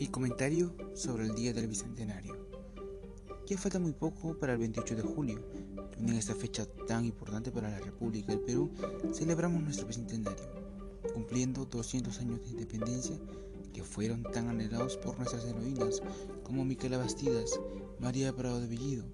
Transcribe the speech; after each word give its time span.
Mi 0.00 0.08
comentario 0.08 0.74
sobre 0.94 1.26
el 1.26 1.34
Día 1.34 1.52
del 1.52 1.68
Bicentenario. 1.68 2.34
Ya 3.46 3.58
falta 3.58 3.78
muy 3.78 3.92
poco 3.92 4.32
para 4.32 4.54
el 4.54 4.58
28 4.58 4.96
de 4.96 5.02
julio, 5.02 5.44
en 5.98 6.08
esta 6.08 6.34
fecha 6.34 6.64
tan 6.88 7.04
importante 7.04 7.50
para 7.50 7.68
la 7.68 7.80
República 7.80 8.32
del 8.32 8.40
Perú, 8.40 8.70
celebramos 9.12 9.62
nuestro 9.62 9.86
bicentenario, 9.86 10.48
cumpliendo 11.12 11.66
200 11.66 12.18
años 12.18 12.40
de 12.40 12.48
independencia 12.48 13.18
que 13.74 13.84
fueron 13.84 14.22
tan 14.22 14.48
anhelados 14.48 14.96
por 14.96 15.18
nuestras 15.18 15.44
heroínas 15.44 16.00
como 16.44 16.64
Micaela 16.64 16.96
Bastidas, 16.96 17.60
María 17.98 18.34
Prado 18.34 18.58
de 18.58 18.68
Bellido, 18.68 19.04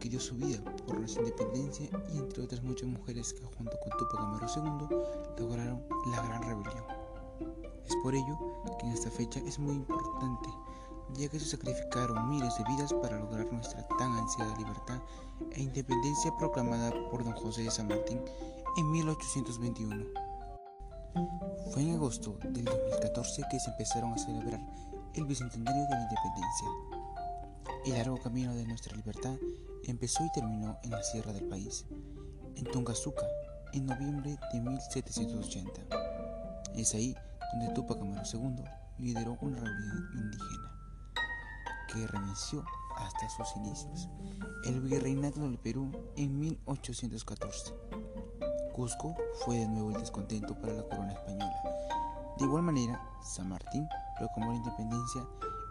que 0.00 0.10
dio 0.10 0.20
su 0.20 0.36
vida 0.36 0.62
por 0.86 0.98
nuestra 0.98 1.22
independencia 1.22 1.88
y 2.12 2.18
entre 2.18 2.42
otras 2.42 2.62
muchas 2.62 2.90
mujeres 2.90 3.32
que 3.32 3.42
junto 3.42 3.74
con 3.80 3.98
Tupac 3.98 4.20
Amaru 4.20 4.46
II 4.54 4.98
lograron 5.38 5.82
la 6.10 6.22
gran 6.24 6.42
rebelión. 6.42 6.98
Es 7.88 7.96
por 8.02 8.14
ello 8.14 8.38
que 8.78 8.86
en 8.86 8.92
esta 8.92 9.10
fecha 9.10 9.40
es 9.40 9.58
muy 9.58 9.74
importante, 9.74 10.50
ya 11.14 11.28
que 11.28 11.40
se 11.40 11.46
sacrificaron 11.46 12.28
miles 12.28 12.54
de 12.58 12.64
vidas 12.64 12.92
para 12.92 13.18
lograr 13.18 13.50
nuestra 13.50 13.86
tan 13.96 14.12
ansiada 14.12 14.54
libertad 14.58 15.00
e 15.52 15.62
independencia 15.62 16.36
proclamada 16.36 16.92
por 17.10 17.24
don 17.24 17.32
José 17.32 17.62
de 17.62 17.70
San 17.70 17.88
Martín 17.88 18.20
en 18.76 18.90
1821. 18.90 20.04
Fue 21.72 21.82
en 21.82 21.94
agosto 21.94 22.38
del 22.44 22.66
2014 22.66 23.42
que 23.50 23.58
se 23.58 23.70
empezaron 23.70 24.12
a 24.12 24.18
celebrar 24.18 24.60
el 25.14 25.24
bicentenario 25.24 25.82
de 25.84 25.90
la 25.90 26.02
independencia. 26.02 26.68
El 27.86 27.92
largo 27.94 28.18
camino 28.18 28.54
de 28.54 28.66
nuestra 28.66 28.94
libertad 28.94 29.36
empezó 29.84 30.26
y 30.26 30.32
terminó 30.32 30.78
en 30.82 30.90
la 30.90 31.02
sierra 31.02 31.32
del 31.32 31.48
país, 31.48 31.86
en 32.54 32.64
Tungazuca, 32.64 33.26
en 33.72 33.86
noviembre 33.86 34.38
de 34.52 34.60
1780. 34.60 35.86
Es 36.74 36.94
ahí 36.94 37.16
donde 37.52 37.72
Tupac 37.74 38.00
Amaru 38.00 38.22
II 38.32 38.64
lideró 38.98 39.38
una 39.40 39.58
rebelión 39.58 40.08
indígena 40.14 40.78
que 41.92 42.06
reinició 42.06 42.64
hasta 42.96 43.28
sus 43.30 43.56
inicios, 43.56 44.08
el 44.64 44.80
virreinato 44.80 45.40
del 45.40 45.58
Perú 45.58 45.90
en 46.16 46.38
1814. 46.38 47.74
Cusco 48.74 49.16
fue 49.44 49.58
de 49.58 49.68
nuevo 49.68 49.90
el 49.90 49.98
descontento 49.98 50.54
para 50.60 50.74
la 50.74 50.82
corona 50.82 51.12
española. 51.12 51.56
De 52.38 52.44
igual 52.44 52.62
manera, 52.62 53.02
San 53.22 53.48
Martín 53.48 53.88
proclamó 54.18 54.52
la 54.52 54.58
independencia 54.58 55.26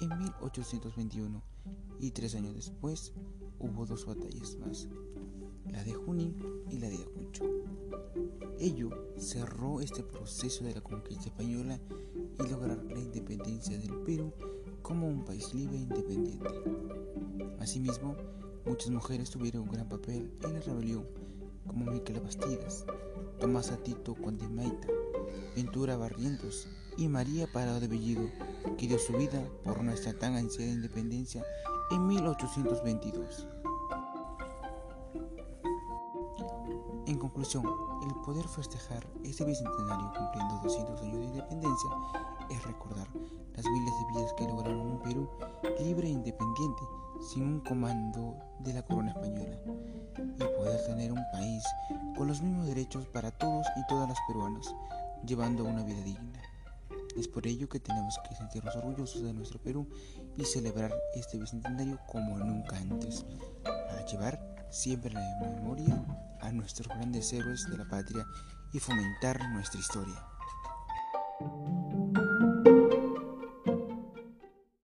en 0.00 0.18
1821 0.18 1.42
y 2.00 2.10
tres 2.12 2.34
años 2.34 2.54
después 2.54 3.12
hubo 3.58 3.84
dos 3.86 4.06
batallas 4.06 4.56
más, 4.56 4.88
la 5.70 5.82
de 5.82 5.92
Junín 5.92 6.36
y 6.70 6.78
la 6.78 6.88
de 6.88 6.96
Ayacucho. 6.96 7.44
Ello 8.58 8.90
cerró 9.28 9.82
este 9.82 10.02
proceso 10.02 10.64
de 10.64 10.74
la 10.74 10.80
conquista 10.80 11.26
española 11.26 11.78
y 12.38 12.48
lograr 12.48 12.82
la 12.84 12.98
independencia 12.98 13.76
del 13.76 13.94
Perú 13.98 14.32
como 14.80 15.06
un 15.06 15.22
país 15.22 15.52
libre 15.52 15.76
e 15.76 15.80
independiente. 15.80 16.48
Asimismo, 17.60 18.16
muchas 18.64 18.88
mujeres 18.88 19.28
tuvieron 19.28 19.64
un 19.64 19.68
gran 19.68 19.86
papel 19.86 20.32
en 20.42 20.54
la 20.54 20.60
rebelión, 20.60 21.06
como 21.66 21.84
Miquela 21.90 22.20
Bastidas, 22.20 22.86
Tomás 23.38 23.70
Atito 23.70 24.16
Maita, 24.50 24.88
Ventura 25.54 25.98
Barrientos 25.98 26.66
y 26.96 27.06
María 27.08 27.46
Parado 27.52 27.80
de 27.80 27.88
Bellido, 27.88 28.30
que 28.78 28.88
dio 28.88 28.98
su 28.98 29.12
vida 29.12 29.46
por 29.62 29.84
nuestra 29.84 30.14
tan 30.14 30.36
ansiada 30.36 30.72
independencia 30.72 31.44
en 31.90 32.06
1822. 32.06 33.46
En 37.18 37.22
conclusión, 37.22 37.64
el 38.06 38.14
poder 38.24 38.46
festejar 38.46 39.04
este 39.24 39.44
bicentenario 39.44 40.12
cumpliendo 40.16 40.60
200 40.62 41.02
años 41.02 41.18
de 41.18 41.24
independencia 41.24 41.90
es 42.48 42.64
recordar 42.64 43.08
las 43.56 43.66
miles 43.66 43.92
de 43.92 44.06
vidas 44.14 44.32
que 44.34 44.44
lograron 44.44 44.92
un 44.92 45.02
Perú 45.02 45.28
libre 45.80 46.06
e 46.06 46.12
independiente 46.12 46.82
sin 47.20 47.42
un 47.42 47.60
comando 47.62 48.36
de 48.60 48.72
la 48.72 48.82
corona 48.82 49.10
española 49.10 49.58
y 50.16 50.44
poder 50.44 50.80
tener 50.86 51.10
un 51.10 51.24
país 51.32 51.64
con 52.16 52.28
los 52.28 52.40
mismos 52.40 52.68
derechos 52.68 53.04
para 53.08 53.32
todos 53.32 53.66
y 53.76 53.86
todas 53.88 54.08
las 54.08 54.18
peruanas, 54.28 54.72
llevando 55.26 55.64
una 55.64 55.82
vida 55.82 56.00
digna. 56.02 56.40
Es 57.16 57.26
por 57.26 57.48
ello 57.48 57.68
que 57.68 57.80
tenemos 57.80 58.16
que 58.28 58.36
sentirnos 58.36 58.76
orgullosos 58.76 59.24
de 59.24 59.32
nuestro 59.32 59.60
Perú 59.60 59.88
y 60.36 60.44
celebrar 60.44 60.94
este 61.16 61.36
bicentenario 61.36 61.98
como 62.06 62.38
nunca 62.38 62.76
antes, 62.76 63.26
para 63.64 64.06
llevar 64.06 64.68
siempre 64.70 65.12
la 65.12 65.36
memoria 65.40 66.27
a 66.40 66.52
nuestros 66.52 66.88
grandes 66.88 67.32
héroes 67.32 67.68
de 67.70 67.78
la 67.78 67.88
patria 67.88 68.26
y 68.72 68.78
fomentar 68.78 69.40
nuestra 69.50 69.80
historia. 69.80 70.24